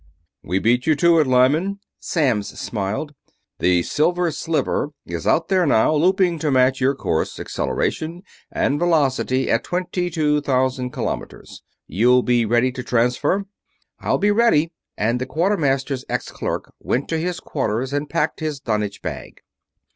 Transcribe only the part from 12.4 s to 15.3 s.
ready to transfer?" "I'll be ready," and the